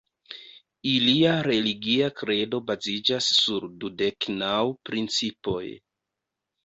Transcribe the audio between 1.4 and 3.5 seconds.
religia kredo baziĝas